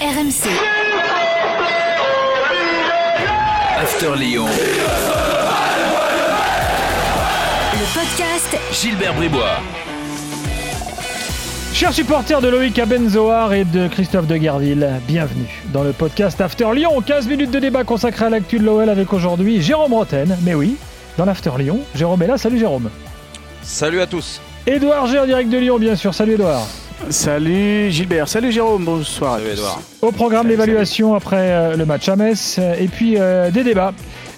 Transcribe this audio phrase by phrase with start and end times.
[0.00, 0.48] RMC.
[3.76, 4.46] After Lyon.
[7.74, 9.58] Le podcast Gilbert Bribois.
[11.74, 16.72] Chers supporters de Loïc Abenzoar et de Christophe de Guerville, bienvenue dans le podcast After
[16.74, 17.02] Lyon.
[17.02, 20.34] 15 minutes de débat consacré à l'actu de l'OL avec aujourd'hui Jérôme Bretagne.
[20.44, 20.76] Mais oui,
[21.18, 22.38] dans l'After Lyon, Jérôme est là.
[22.38, 22.88] Salut Jérôme.
[23.60, 24.40] Salut à tous.
[24.66, 26.14] Édouard G en direct de Lyon, bien sûr.
[26.14, 26.66] Salut Édouard.
[27.08, 29.38] Salut Gilbert, salut Jérôme, bonsoir.
[29.38, 29.80] Salut Edouard.
[30.02, 33.92] Au programme l'évaluation après euh, le match à Metz euh, et puis euh, des débats.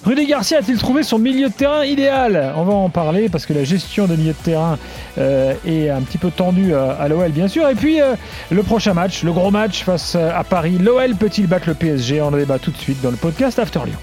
[0.05, 2.53] Rudy Garcia a-t-il trouvé son milieu de terrain idéal?
[2.57, 4.77] On va en parler parce que la gestion de milieu de terrain
[5.17, 7.69] euh, est un petit peu tendue à l'OL bien sûr.
[7.69, 8.15] Et puis euh,
[8.49, 10.77] le prochain match, le gros match face à Paris.
[10.79, 13.79] L'OL peut-il battre le PSG On en débat tout de suite dans le podcast After
[13.85, 13.97] Lyon.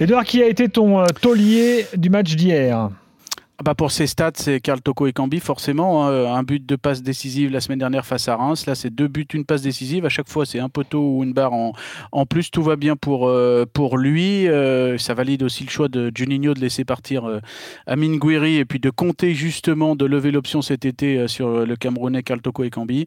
[0.00, 2.90] Edouard, qui a été ton euh, taulier du match d'hier?
[3.64, 6.06] Bah pour ces stats, c'est Karl Toko et Cambi, forcément.
[6.06, 6.34] hein.
[6.34, 8.66] un but, deux passes décisives la semaine dernière face à Reims.
[8.66, 10.04] Là, c'est deux buts, une passe décisive.
[10.04, 11.72] À chaque fois, c'est un poteau ou une barre en,
[12.12, 12.50] en plus.
[12.50, 14.46] Tout va bien pour, euh, pour lui.
[14.46, 17.40] Euh, ça valide aussi le choix de Juninho de laisser partir euh,
[17.86, 21.76] Amin Gouiri et puis de compter justement de lever l'option cet été euh, sur le
[21.76, 23.06] Camerounais Karl Toko et Cambi.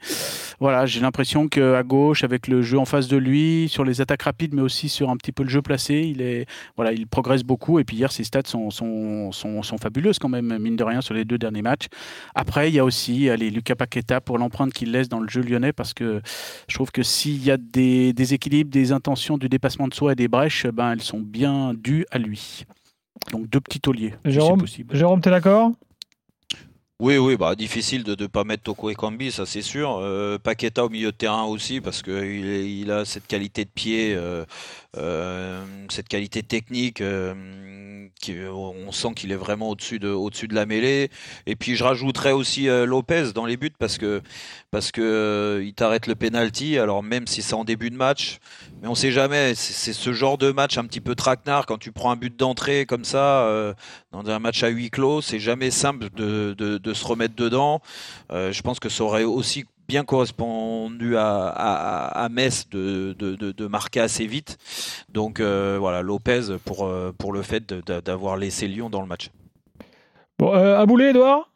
[0.60, 4.24] Voilà, j'ai l'impression qu'à gauche, avec le jeu en face de lui, sur les attaques
[4.24, 7.44] rapides, mais aussi sur un petit peu le jeu placé, il, est, voilà, il progresse
[7.44, 7.78] beaucoup.
[7.78, 11.14] Et puis hier, ses stats sont, sont, sont fabuleuses quand même, mine de rien, sur
[11.14, 11.88] les deux derniers matchs.
[12.36, 15.42] Après, il y a aussi allez, Lucas Paqueta pour l'empreinte qu'il laisse dans le jeu
[15.42, 16.22] lyonnais, parce que
[16.68, 20.14] je trouve que s'il y a des, des équilibres, des intentions, du dépassement de soi
[20.14, 22.66] et des brèches, ben, elles sont bien dues à lui.
[23.32, 24.96] Donc deux petits tauliers, si Jérôme, possible.
[24.96, 25.72] Jérôme, t'es d'accord?
[27.02, 30.00] Oui, oui, bah difficile de ne pas mettre Toko et Kambi, ça c'est sûr.
[30.02, 34.14] Euh, Paqueta au milieu de terrain aussi, parce qu'il il a cette qualité de pied,
[34.14, 34.44] euh,
[34.98, 37.02] euh, cette qualité technique.
[37.02, 41.10] on sent qu'il est vraiment au-dessus de, la mêlée.
[41.46, 44.22] Et puis je rajouterais aussi Lopez dans les buts parce que
[44.70, 46.78] parce que t'arrête le penalty.
[46.78, 48.40] Alors même si c'est en début de match,
[48.82, 49.56] mais on sait jamais.
[49.56, 52.86] C'est, ce genre de match un petit peu traquenard quand tu prends un but d'entrée
[52.86, 53.74] comme ça
[54.12, 55.22] dans un match à huis clos.
[55.22, 57.82] C'est jamais simple de, de se remettre dedans.
[58.32, 63.52] Euh, je pense que ça aurait aussi bien correspondu à, à, Metz de, de, de,
[63.52, 64.58] de marquer assez vite.
[65.12, 69.02] Donc euh, voilà, Lopez pour, euh, pour le fait de- de- d'avoir laissé Lyon dans
[69.02, 69.32] le match.
[70.38, 71.49] Bon, à bouler, Edouard?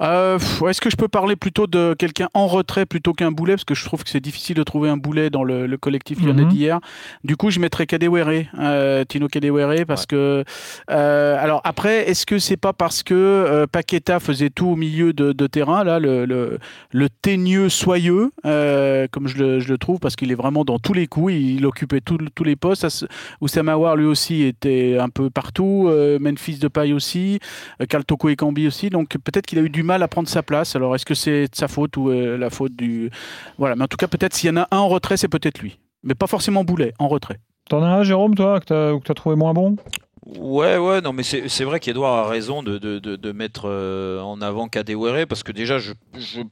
[0.00, 0.38] Euh,
[0.68, 3.54] Est-ce que je peux parler plutôt de quelqu'un en retrait plutôt qu'un boulet?
[3.54, 6.20] Parce que je trouve que c'est difficile de trouver un boulet dans le, le collectif
[6.22, 6.48] lyonnais Mhm.
[6.48, 6.80] d'hier.
[7.24, 10.44] Du coup, je mettrais Kadewere, euh, Tino Kadewere, parce que.
[10.90, 15.32] euh, alors après, est-ce que c'est pas parce que Paqueta faisait tout au milieu de,
[15.32, 16.58] de terrain, là, le, le,
[16.92, 20.92] le teigneux soyeux, comme je le, je le trouve, parce qu'il est vraiment dans tous
[20.94, 22.86] les coups, il, occupait tous les postes.
[23.40, 25.90] Oussama lui aussi, était un peu partout.
[26.20, 27.38] Memphis Depay aussi.
[27.80, 28.90] Euh, Karl Toko et Cambi aussi.
[28.90, 30.76] Donc peut-être qu'il a eu du mal à prendre sa place.
[30.76, 33.10] Alors est-ce que c'est sa faute ou euh, la faute du.
[33.58, 35.58] Voilà, mais en tout cas, peut-être s'il y en a un en retrait, c'est peut-être
[35.58, 35.80] lui.
[36.04, 37.40] Mais pas forcément Boulet, en retrait.
[37.68, 39.76] T'en as un, Jérôme, toi, que t'as, t'as trouvé moins bon?
[40.36, 43.62] Ouais, ouais, non, mais c'est c'est vrai qu'Edouard a raison de, de, de, de mettre
[43.64, 46.42] euh, en avant Kadewere parce que déjà, je, je,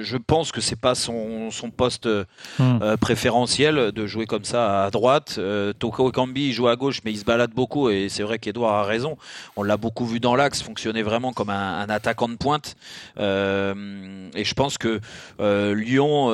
[0.00, 2.24] je pense que c'est pas son, son poste euh,
[2.58, 2.78] Hmm.
[2.82, 5.36] euh, préférentiel de jouer comme ça à droite.
[5.38, 8.40] Euh, Toko Ekambi, il joue à gauche, mais il se balade beaucoup et c'est vrai
[8.40, 9.16] qu'Edouard a raison.
[9.56, 12.74] On l'a beaucoup vu dans l'axe, fonctionner vraiment comme un, un attaquant de pointe.
[13.18, 15.00] Euh, et je pense que
[15.40, 16.30] euh, Lyon.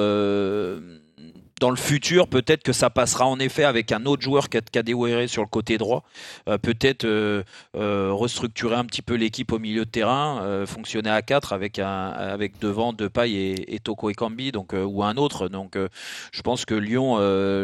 [1.58, 5.28] Dans le futur, peut-être que ça passera en effet avec un autre joueur qu'à Kadewere
[5.28, 6.04] sur le côté droit.
[6.48, 7.42] Euh, peut-être euh,
[7.76, 12.08] euh, restructurer un petit peu l'équipe au milieu de terrain, fonctionner à 4 avec un
[12.08, 15.48] avec devant Depay et, et Toko Ekambi donc ou un autre.
[15.48, 15.78] Donc
[16.32, 17.18] je pense que Lyon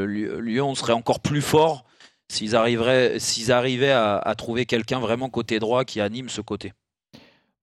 [0.07, 1.85] Lyon serait encore plus fort
[2.29, 6.73] s'ils arriveraient s'ils arrivaient à, trouver quelqu'un vraiment côté droit qui anime ce côté.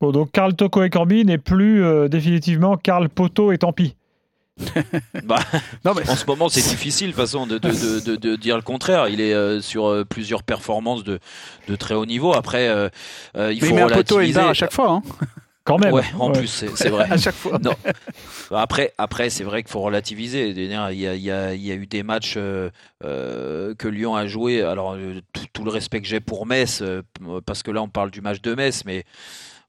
[0.01, 3.96] Bon, donc Karl Toko et Corby n'est plus définitivement Karl Poto et tant pis.
[5.24, 5.40] Bah,
[5.86, 8.62] Non, mais en ce moment, c'est difficile, façon, de, de, de, de, de dire le
[8.62, 9.08] contraire.
[9.08, 11.20] Il est euh, sur euh, plusieurs performances de,
[11.68, 12.34] de très haut niveau.
[12.34, 12.90] Après, euh,
[13.36, 14.40] il mais faut il met un poteau et une relativiser.
[14.40, 14.92] barre à chaque fois.
[14.92, 15.02] hein.
[15.66, 15.94] Quand même.
[15.94, 16.40] Ouais, en Ouais.
[16.40, 17.06] plus, c'est c'est vrai.
[17.12, 17.59] à chaque fois.
[17.62, 17.75] Non.
[18.52, 20.50] Après, après c'est vrai qu'il faut relativiser.
[20.50, 22.70] Il y a, il y a, il y a eu des matchs euh,
[23.03, 24.61] que Lyon a joué.
[24.64, 24.97] Alors,
[25.34, 26.82] tout, tout le respect que j'ai pour Metz,
[27.46, 29.03] parce que là, on parle du match de Metz, mais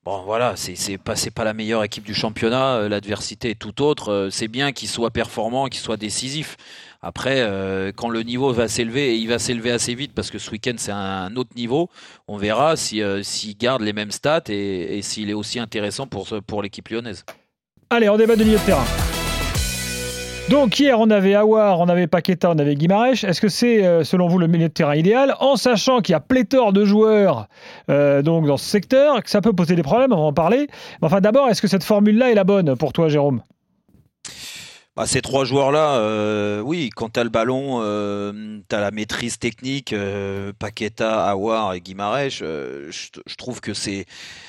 [0.05, 2.77] bon, voilà, c'est pas, pas la meilleure équipe du championnat.
[2.77, 4.11] Euh, L'adversité est tout autre.
[4.11, 6.57] Euh, C'est bien qu'il soit performant, qu'il soit décisif.
[7.03, 10.39] Après, euh, quand le niveau va s'élever, et il va s'élever assez vite parce que
[10.39, 11.89] ce week-end c'est un autre niveau,
[12.29, 16.87] on verra si, s'il garde les mêmes stats et, s'il est aussi intéressant pour, l'équipe
[16.91, 17.25] lyonnaise.
[17.89, 18.59] Allez, on débat de milieu.
[20.51, 23.23] Donc hier, on avait Awar, on avait Paqueta, on avait Guimarães.
[23.23, 25.37] Est-ce que c'est, euh, selon vous, le milieu de terrain idéal?
[25.39, 27.47] En sachant qu'il y a pléthore de joueurs
[27.89, 30.67] euh, donc dans ce secteur, que ça peut poser des problèmes, on va en parler.
[31.01, 33.43] Mais enfin, d'abord, est-ce que cette formule-là est la bonne pour toi, Jérôme?
[34.97, 38.91] Bah, ces trois joueurs-là, euh, oui, quand tu as le ballon, euh, tu as la
[38.91, 44.05] maîtrise technique, euh, Paqueta, Awar et Guimarães, je, trouve que c'est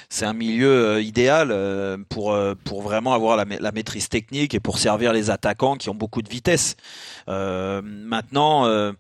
[0.10, 1.56] c'est un milieu idéal
[2.10, 6.22] pour, pour vraiment avoir la, maîtrise technique et pour servir les attaquants qui ont beaucoup
[6.22, 6.76] de vitesse.
[7.28, 8.94] maintenant,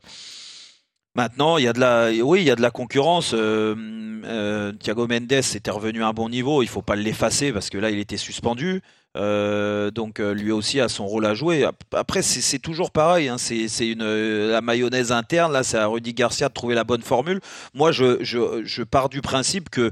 [1.13, 3.31] Maintenant, il y a de la, oui, il y a de la concurrence.
[3.31, 6.63] Thiago Mendes était revenu à un bon niveau.
[6.63, 8.81] Il faut pas l'effacer parce que là, il était suspendu.
[9.17, 11.67] Euh, donc euh, lui aussi a son rôle à jouer.
[11.93, 13.27] Après, c'est toujours pareil.
[13.27, 13.37] Hein.
[13.37, 14.03] C'est une
[14.49, 15.51] la mayonnaise interne.
[15.51, 17.41] Là, c'est à Rudy Garcia de trouver la bonne formule.
[17.73, 19.91] Moi, je, je, je pars du principe que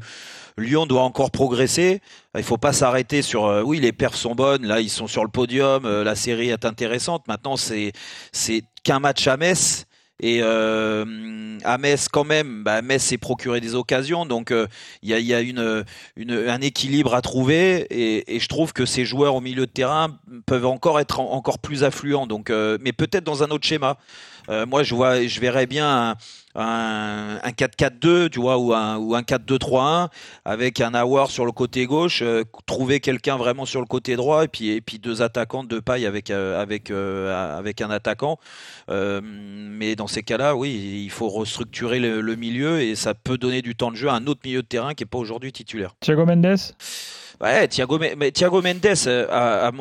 [0.57, 2.01] Lyon doit encore progresser.
[2.37, 4.65] Il faut pas s'arrêter sur euh, oui les perfs sont bonnes.
[4.65, 5.87] Là, ils sont sur le podium.
[5.87, 7.27] la série est intéressante.
[7.27, 7.91] Maintenant, c'est
[8.31, 9.85] c'est qu'un match à Metz.
[10.21, 11.05] Et euh,
[11.63, 14.67] à Metz, quand même, bah, Metz s'est procuré des occasions, donc euh,
[15.01, 15.85] il y a, y a une,
[16.17, 17.87] un équilibre à trouver.
[17.89, 21.59] Et, et, je trouve que ces joueurs au milieu de terrain peuvent encore être encore
[21.59, 22.27] plus affluents.
[22.27, 23.97] Donc, euh, mais peut-être dans un autre schéma.
[24.49, 26.15] Euh, moi, je vois, je verrais bien
[26.55, 30.09] un, un 4-4-2, tu vois, ou un, ou un 4-2-3-1
[30.45, 34.43] avec un Awar sur le côté gauche, euh, trouver quelqu'un vraiment sur le côté droit
[34.43, 38.37] et puis, et puis deux attaquants de paille avec, euh, avec, avec un attaquant.
[38.87, 43.61] mais dans ces cas-là, oui, il faut restructurer le, le, milieu et ça peut donner
[43.61, 45.95] du temps de jeu à un autre milieu de terrain qui n'est pas aujourd'hui titulaire.
[45.99, 46.73] Thiago Mendes?
[47.41, 49.71] Ouais, Thiago, mais Thiago Mendes, euh,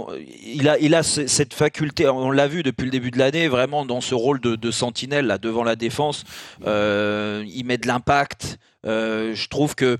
[0.46, 3.84] il a, il a cette faculté, on l'a vu depuis le début de l'année, vraiment
[3.84, 6.22] dans ce rôle de, de sentinelle là devant la défense.
[6.66, 8.58] Euh, il met de l'impact.
[8.86, 9.98] Euh, je trouve que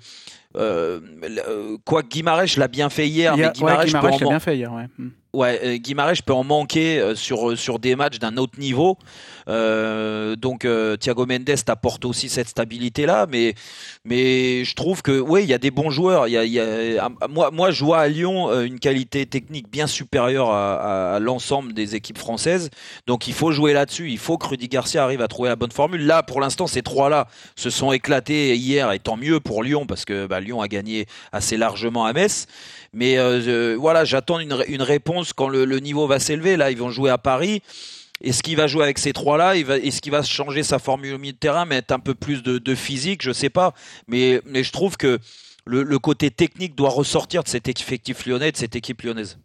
[0.57, 1.01] euh,
[1.85, 4.73] quoi Guimarães l'a bien fait hier, mais Guimarães, ouais, l'a bien fait hier.
[4.73, 4.87] Ouais.
[6.25, 8.99] Peut en manquer sur, sur des matchs d'un autre niveau.
[9.49, 13.55] Euh, donc euh, Thiago Mendes apporte aussi cette stabilité là, mais
[14.05, 16.25] mais je trouve que oui, il y a des bons joueurs.
[16.25, 21.95] A, moi moi je vois à Lyon une qualité technique bien supérieure à, l'ensemble des
[21.95, 22.71] équipes françaises.
[23.07, 24.11] Donc il faut jouer là-dessus.
[24.11, 26.05] Il faut que Rudy Garcia arrive à trouver la bonne formule.
[26.05, 29.87] Là pour l'instant ces trois là se sont éclatés hier et tant mieux pour Lyon
[29.87, 32.47] parce que bah, Lyon a gagné assez largement à Metz.
[32.93, 36.57] Mais euh, voilà, j'attends une, réponse quand le niveau va s'élever.
[36.57, 37.63] Là, ils vont jouer à Paris.
[38.21, 39.57] Est-ce qu'il va jouer avec ces trois-là?
[39.57, 42.75] Est-ce qu'il va changer sa formule au milieu de terrain, mettre un peu plus de,
[42.75, 43.23] physique?
[43.23, 43.75] Je sais pas.
[44.09, 45.19] Mais, je trouve que
[45.65, 49.39] le, côté technique doit ressortir de cet effectif lyonnais, de cette équipe lyonnaise.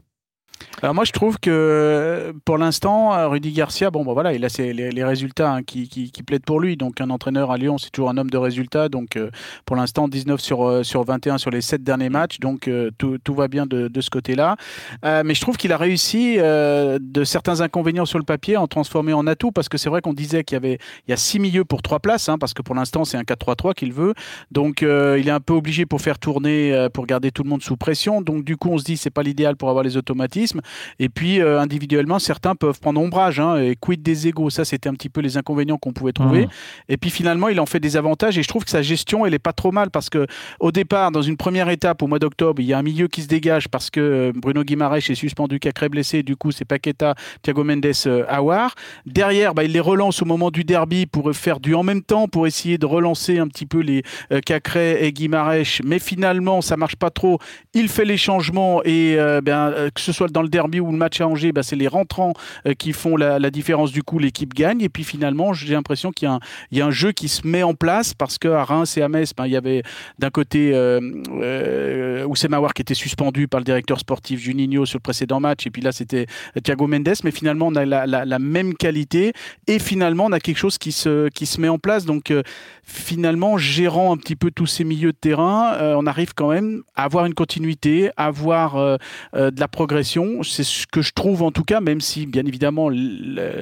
[0.81, 5.04] Alors moi je trouve que pour l'instant Rudy Garcia bon bon voilà il a les,
[5.04, 6.77] résultats hein, qui, plaident pour lui.
[6.77, 8.89] Donc un entraîneur à Lyon c'est toujours un homme de résultats.
[8.89, 9.30] Donc euh,
[9.65, 12.39] pour l'instant 19 sur euh, sur 21 sur les 7 derniers matchs.
[12.39, 14.56] Donc euh, tout, va bien de, ce côté-là.
[15.04, 19.25] Mais je trouve qu'il a réussi de certains inconvénients sur le papier en transformer en
[19.27, 19.51] atout.
[19.51, 20.77] Parce que c'est vrai qu'on disait qu'il y avait
[21.07, 23.24] il y a six milieux pour trois places hein, parce que pour l'instant c'est un
[23.24, 24.13] 4-3-3 qu'il veut.
[24.51, 27.77] Donc il est un peu obligé pour faire tourner pour garder tout le monde sous
[27.77, 28.21] pression.
[28.21, 30.53] Donc du coup on se dit c'est pas l'idéal pour avoir les automatismes
[31.00, 33.40] et puis, euh, individuellement, certains peuvent prendre ombrage.
[33.40, 34.50] Hein, et quid des égaux?
[34.50, 36.46] Ça, c'était un petit peu les inconvénients qu'on pouvait trouver.
[36.46, 36.50] Mmh.
[36.90, 38.38] Et puis, finalement, il en fait des avantages.
[38.38, 40.28] Et je trouve que sa gestion, elle est pas trop mal parce que
[40.60, 43.22] au départ, dans une première étape, au mois d'octobre, il y a un milieu qui
[43.22, 46.24] se dégage parce que euh, Bruno Guimaraes est suspendu, Cacré blessé.
[46.24, 48.76] Du coup, c'est Paqueta, Thiago Mendes, euh, Awar.
[49.06, 52.28] Derrière, bah, il les relance au moment du derby pour faire du en même temps,
[52.28, 55.82] pour essayer de relancer un petit peu les euh, Cacré et Guimaraes.
[55.84, 57.40] Mais finalement, ça marche pas trop.
[57.74, 60.98] Il fait les changements et euh, ben, que ce soit dans le derby ou le
[60.98, 62.34] match à Angers, bah, c'est les rentrants
[62.66, 63.92] euh, qui font la, différence.
[63.92, 64.82] Du coup, l'équipe gagne.
[64.82, 66.30] Et puis finalement, j'ai l'impression qu'il
[66.72, 69.34] y, a un jeu qui se met en place parce qu'à Reims et à Metz,
[69.38, 69.84] ben, il y avait
[70.18, 71.00] d'un côté euh,
[71.42, 72.28] euh,
[72.74, 75.68] qui était suspendu par le directeur sportif Juninho sur le précédent match.
[75.68, 76.25] Et puis là, c'était
[76.63, 77.13] Thiago Mendes.
[77.24, 79.34] Mais finalement, on a la, même qualité.
[79.68, 82.06] Et finalement, on a quelque chose qui se, met en place.
[82.06, 82.42] Donc euh,
[82.84, 87.04] finalement, gérant un petit peu tous ces milieux de terrain, on arrive quand même à
[87.04, 88.98] avoir une continuité, à avoir
[89.34, 90.23] de la progression.
[90.44, 92.89] C'est ce que je trouve en tout cas, même si bien évidemment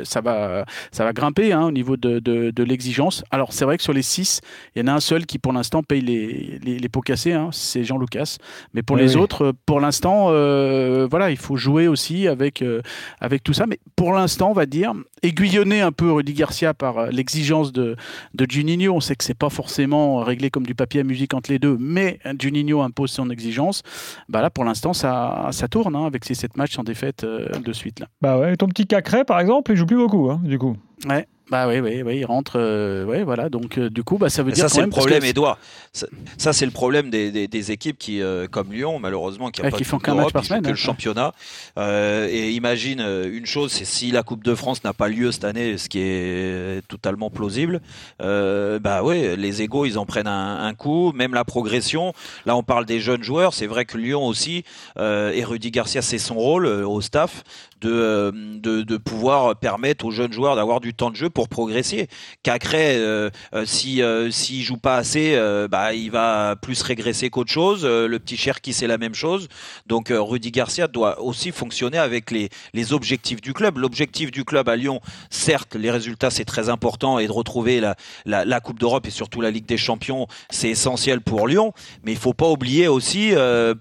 [0.04, 3.24] ça va, ça va grimper hein, au niveau de, de, de l'exigence.
[3.32, 4.42] Alors c'est vrai que sur les six,
[4.76, 7.34] il y en a un seul qui pour l'instant paye les, les, les, pots cassés,
[7.34, 8.38] hein, c'est Jean Lucas.
[8.74, 9.22] Mais pour oui, les oui.
[9.22, 12.82] autres, pour l'instant, euh, voilà, il faut jouer aussi avec, euh,
[13.20, 13.66] avec tout ça.
[13.66, 17.96] Mais pour l'instant, on va dire, aiguillonner un peu Rudy Garcia par l'exigence de,
[18.34, 18.94] de Juninho.
[18.94, 21.78] On sait que c'est pas forcément réglé comme du papier à musique entre les deux,
[21.80, 23.84] mais Juninho impose son exigence.
[24.30, 27.48] Bah là, pour l'instant, ça, ça tourne hein, avec ces sept matchs sans défaite euh,
[27.60, 28.00] de suite.
[28.00, 28.08] Là.
[28.22, 30.78] Bah ouais, ton petit Cacré, par exemple, il joue plus beaucoup, hein, du coup.
[31.06, 31.28] Ouais.
[31.52, 32.54] Bah oui, oui, oui, il rentre.
[32.56, 33.50] Euh, ouais, voilà.
[33.50, 34.70] Donc, euh, du coup, bah, ça veut dire.
[34.70, 35.26] Ça, c'est le problème.
[35.26, 35.58] Edouard.
[35.92, 39.60] Ça, ça c'est le problème des, des, des, équipes qui, euh, comme Lyon, malheureusement, qui,
[39.60, 40.62] a ouais, pas qui font qu'un match par semaine.
[40.62, 41.34] Que hein, le championnat.
[41.78, 45.78] Et imagine une chose, c'est si la Coupe de France n'a pas lieu cette année,
[45.78, 47.82] ce qui est totalement plausible.
[48.20, 51.12] bah ouais, les égaux, ils en prennent un, un, coup.
[51.12, 52.14] Même la progression.
[52.46, 53.54] Là, on parle des jeunes joueurs.
[53.54, 54.64] C'est vrai que Lyon aussi
[54.98, 57.44] et Rudy Garcia, c'est son rôle au staff
[57.82, 62.08] de, de, de pouvoir permettre aux jeunes joueurs d'avoir du temps de jeu pour progresser.
[62.44, 67.52] Cacré, euh, euh, si euh, joue pas assez, euh, bah il va plus régresser qu'autre
[67.52, 67.86] chose.
[67.86, 69.48] le petit Cherki c'est la même chose.
[69.88, 73.78] Donc Rudy Garcia doit aussi fonctionner avec les les objectifs du club.
[73.78, 77.96] L'objectif du club à Lyon, certes, les résultats c'est très important et de retrouver la
[78.26, 81.74] la, la Coupe d'Europe et surtout la Ligue des Champions, c'est essentiel pour Lyon.
[82.04, 83.34] Mais il faut pas oublier aussi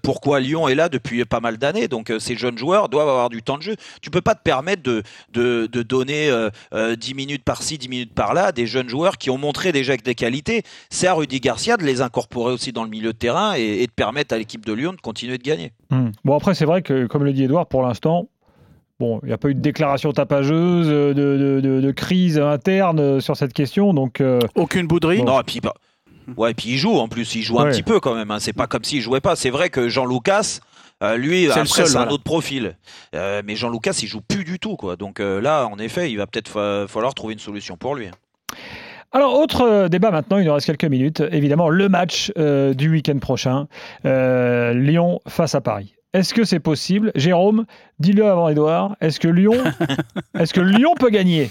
[0.03, 1.87] pourquoi Lyon est là depuis pas mal d'années.
[1.87, 3.75] Donc ces jeunes joueurs doivent avoir du temps de jeu.
[4.01, 5.03] Tu peux pas te permettre de
[5.33, 6.31] de, de donner
[7.01, 10.63] 10 minutes par-ci, 10 minutes par-là, des jeunes joueurs qui ont montré déjà des qualités.
[10.89, 13.91] C'est à Rudy Garcia de les incorporer aussi dans le milieu de terrain et, de
[13.91, 15.73] permettre à l'équipe de Lyon de continuer de gagner.
[15.89, 16.11] Hmm.
[16.23, 18.27] Bon, après, c'est vrai que, comme le dit Edouard, pour l'instant,
[18.99, 23.51] Bon, il n'y a pas eu de déclaration tapageuse, de, de, crise interne sur cette
[23.51, 24.21] question, donc...
[24.21, 25.73] Euh, Aucune bouderie Non, et puis, bah,
[26.37, 28.37] ouais, puis il joue, en plus, il joue un petit peu quand même, hein.
[28.39, 29.35] c'est pas comme s'il jouait pas.
[29.35, 30.59] C'est vrai que Jean Lucas,
[31.01, 32.75] euh, lui, après, c'est un autre profil.
[33.15, 34.95] Euh, mais Jean Lucas, il joue plus du tout, quoi.
[34.95, 38.07] Donc euh, là, en effet, il va peut-être falloir trouver une solution pour lui.
[38.07, 38.55] Hein.
[39.13, 41.21] Alors, autre débat maintenant, il nous reste quelques minutes.
[41.31, 43.67] Évidemment, le match du week-end prochain,
[44.03, 45.95] Lyon face à Paris.
[46.13, 47.11] Est-ce que c'est possible?
[47.15, 47.65] Jérôme,
[47.99, 48.97] dis-le avant Edouard.
[48.99, 49.63] Est-ce que Lyon,
[50.39, 51.49] est-ce que Lyon peut gagner?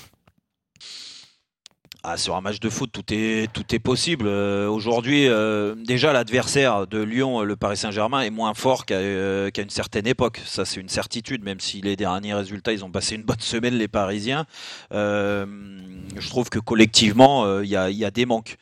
[2.03, 4.25] Ah, sur un match de foot, tout est, tout est possible.
[4.27, 9.51] Euh, aujourd'hui, euh, déjà, l'adversaire de Lyon, le Paris Saint-Germain, est moins fort qu'à euh,
[9.59, 10.41] une certaine époque.
[10.47, 13.75] Ça, c'est une certitude, même si les derniers résultats, ils ont passé une bonne semaine,
[13.75, 14.47] les Parisiens.
[14.91, 18.57] je trouve que collectivement, il y a, y, a, des manques.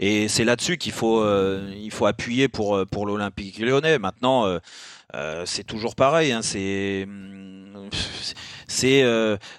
[0.00, 1.24] Et c'est là-dessus qu'il faut,
[1.72, 4.00] il faut appuyer pour, pour l'Olympique lyonnais.
[4.00, 4.58] Maintenant,
[5.44, 6.32] c'est toujours pareil.
[6.32, 7.06] Hein, c'est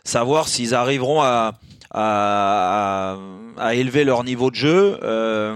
[0.03, 1.53] savoir s'ils arriveront à
[1.93, 3.17] à,
[3.57, 4.99] à, élever leur niveau de jeu.
[5.03, 5.55] Euh,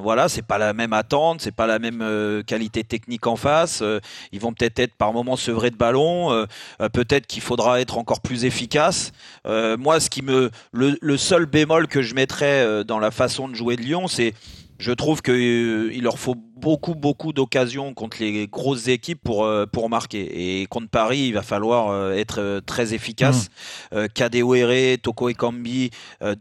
[0.00, 3.80] voilà, c'est pas la même attente, c'est pas la même euh, qualité technique en face.
[3.82, 4.00] Euh,
[4.32, 6.32] ils vont peut-être être par moments sevrés de ballon.
[6.32, 6.46] Euh,
[6.92, 9.12] peut-être qu'il faudra être encore plus efficace.
[9.44, 13.54] moi, ce qui me, le, le, seul bémol que je mettrais dans la façon de
[13.54, 14.34] jouer de Lyon, c'est
[14.78, 19.66] je trouve qu'il euh, leur faut beaucoup, beaucoup d'occasions contre les grosses équipes pour, euh,
[19.66, 20.60] pour marquer.
[20.60, 23.50] Et contre Paris, il va falloir euh, être très efficace.
[23.92, 24.08] Mmh.
[24.14, 25.90] Kadewere, Toko Ekambi,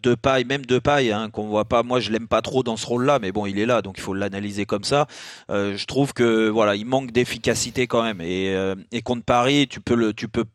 [0.01, 1.83] Depay, même Depay, hein, qu'on voit pas.
[1.83, 4.01] Moi, je l'aime pas trop dans ce rôle-là, mais bon, il est là, donc il
[4.01, 5.07] faut l'analyser comme ça.
[5.49, 8.21] je trouve que voilà, il manque d'efficacité quand même.
[8.21, 8.55] Et,
[8.91, 10.45] et contre Paris, tu peux le, tu peux,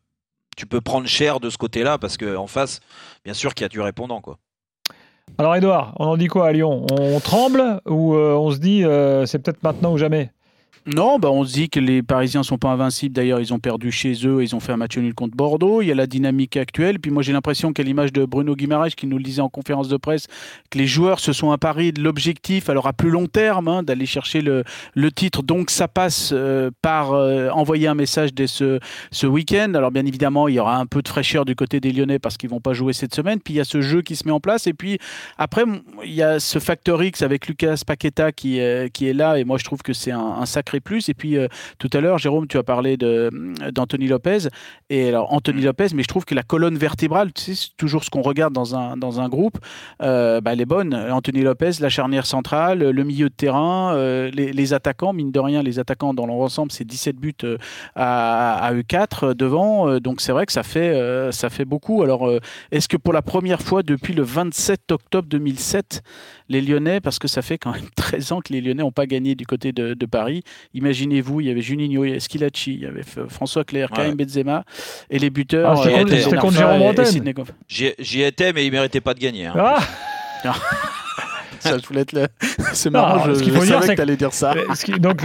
[0.57, 2.79] tu peux prendre cher de ce côté-là parce qu'en face,
[3.23, 4.39] bien sûr qu'il y a du répondant, quoi.
[5.37, 6.85] Alors Edouard, on en dit quoi à Lyon?
[6.91, 10.31] On tremble ou euh, on se dit euh, c'est peut-être maintenant ou jamais?
[10.95, 13.13] Non, bah on se dit que les Parisiens sont pas invincibles.
[13.13, 15.83] D'ailleurs, ils ont perdu chez eux, ils ont fait un match nul contre Bordeaux.
[15.83, 16.99] Il y a la dynamique actuelle.
[16.99, 19.87] Puis moi, j'ai l'impression qu'à l'image de Bruno Guimaraes qui nous le disait en conférence
[19.87, 20.25] de presse,
[20.71, 24.07] que les joueurs se sont apparis de l'objectif, alors à plus long terme, hein, d'aller
[24.07, 24.63] chercher le,
[24.95, 25.43] le, titre.
[25.43, 28.79] Donc ça passe euh, par euh, envoyer un message dès ce,
[29.11, 29.73] ce week-end.
[29.75, 32.35] Alors bien évidemment, il y aura un peu de fraîcheur du côté des Lyonnais parce
[32.35, 33.39] qu'ils vont pas jouer cette semaine.
[33.39, 34.65] Puis il y a ce jeu qui se met en place.
[34.65, 34.97] Et puis
[35.37, 35.65] après,
[36.03, 38.59] il y a ce facteur X avec Lucas Paqueta qui,
[38.91, 39.37] qui est là.
[39.37, 41.09] Et moi, je trouve que c'est un sacré plus.
[41.09, 44.49] Et puis euh, tout à l'heure, Jérôme, tu as parlé d'Anthony Lopez.
[44.89, 45.65] Et alors, Anthony mm.
[45.65, 48.53] Lopez, mais je trouve que la colonne vertébrale, tu sais, c'est toujours ce qu'on regarde
[48.53, 49.57] dans un, dans un groupe,
[50.01, 50.93] euh, bah, elle est bonne.
[50.93, 55.63] Anthony Lopez, la charnière centrale, le milieu de terrain, euh, les, attaquants, mine de rien,
[55.63, 57.33] les attaquants dans l'ensemble, c'est 17 buts
[57.95, 59.99] à, à E4 devant.
[59.99, 62.03] donc c'est vrai que ça fait, ça fait beaucoup.
[62.03, 62.29] Alors,
[62.71, 66.03] est-ce que pour la première fois depuis le 27 octobre 2007,
[66.49, 69.05] les Lyonnais, parce que ça fait quand même 13 ans que les Lyonnais n'ont pas
[69.05, 70.43] gagné du côté de, Paris.
[70.73, 74.15] Imaginez-vous, il y avait Juninho, il y avait Skilacci, il y avait François Claire, Karim
[74.15, 74.63] Benzema,
[75.09, 75.71] et les buteurs.
[75.71, 76.93] Ah, C'était contre Jérôme
[77.67, 79.47] J'y étais, mais il ne méritait pas de gagner.
[79.47, 79.53] Hein.
[79.57, 79.79] Ah.
[81.69, 82.13] ça, je voulais être
[82.73, 84.53] C'est marrant, je, qu'il faut dire, savais que tu allais dire ça.
[84.99, 85.21] Donc,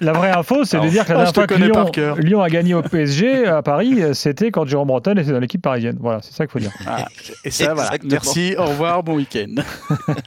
[0.00, 2.74] la, vraie info, c'est de dire que la dernière fois que Lyon, Lyon, a gagné
[2.74, 5.96] au PSG à Paris, c'était quand Jérôme Bretagne était dans l'équipe parisienne.
[6.00, 6.72] Voilà, c'est ça qu'il faut dire.
[6.86, 7.06] Ah,
[7.44, 7.90] et ça, voilà.
[8.04, 9.54] Merci, au revoir, bon week-end.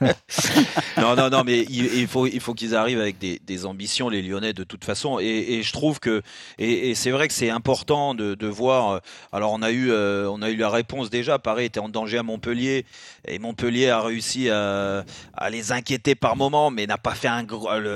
[1.00, 4.22] non, non, non, mais il, faut, il faut qu'ils arrivent avec des, des, ambitions, les
[4.22, 5.18] Lyonnais, de toute façon.
[5.20, 6.22] Et, et je trouve que,
[6.58, 8.90] et, et c'est vrai que c'est important de, de, voir.
[8.90, 8.98] Euh,
[9.32, 11.38] alors, on a eu, euh, on a eu la réponse déjà.
[11.38, 12.84] Paris était en danger à Montpellier,
[13.26, 17.44] et Montpellier a réussi à à les inquiéter par moment, mais n'a pas fait un,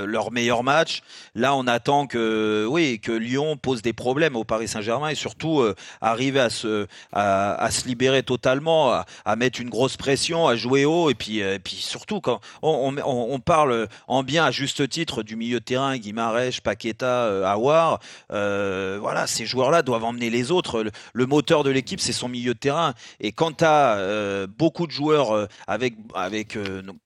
[0.07, 1.03] leur meilleur match.
[1.35, 5.61] Là, on attend que, oui, que Lyon pose des problèmes au Paris Saint-Germain et surtout
[5.61, 8.93] euh, arriver à se, à, se libérer totalement,
[9.25, 13.41] à, mettre une grosse pression, à jouer haut et puis, et puis surtout quand on,
[13.45, 18.01] parle en bien à juste titre du milieu de terrain, Guimarèche, Paqueta, Awar.
[18.31, 20.85] voilà, ces joueurs-là doivent emmener les autres.
[21.13, 22.95] Le, moteur de l'équipe, c'est son milieu de terrain.
[23.21, 26.57] Et quand tu as beaucoup de joueurs avec, avec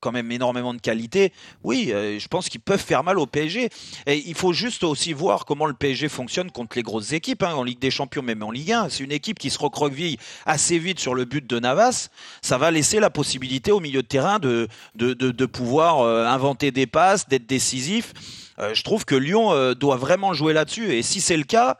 [0.01, 1.33] quand même énormément de qualité,
[1.65, 3.69] oui, euh, je pense qu'ils peuvent faire mal au PSG.
[4.07, 7.55] Et il faut juste aussi voir comment le PSG fonctionne contre les grosses équipes, hein,
[7.55, 8.89] en Ligue des Champions, même en Ligue 1.
[8.91, 12.09] C'est une équipe qui se recroqueville assez vite sur le but de Navas.
[12.43, 16.71] Ça va laisser la possibilité au milieu de terrain de, de, de, pouvoir euh, inventer
[16.71, 18.13] des passes, d'être décisif.
[18.59, 20.93] Euh, je trouve que Lyon doit vraiment jouer là-dessus.
[20.93, 21.79] Et si c'est le cas,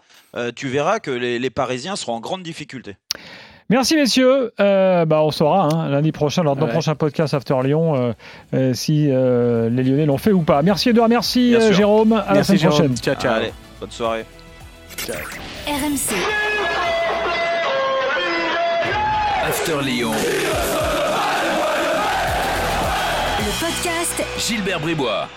[0.55, 2.97] tu verras que les, les Parisiens seront en grande difficulté.
[3.71, 4.53] Merci messieurs.
[4.61, 8.13] Euh, bah, on saura hein, lundi prochain, lors de notre prochain podcast After Lyon, euh,
[8.55, 10.63] euh, si les Lyonnais l'ont fait ou pas.
[10.63, 12.13] Merci Edouard, merci Jérôme.
[12.27, 12.97] À la semaine prochaine.
[12.97, 13.35] Ciao, ciao.
[13.35, 14.25] Allez, bonne soirée.
[15.67, 16.15] RMC.
[19.47, 20.13] After Lyon.
[23.41, 25.29] Le podcast Gilbert Bribois.